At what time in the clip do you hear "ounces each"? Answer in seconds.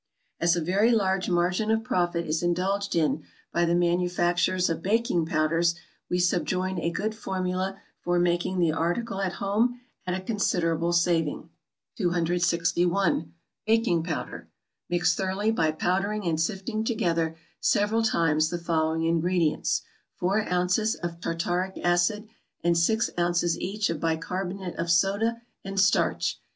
23.19-23.87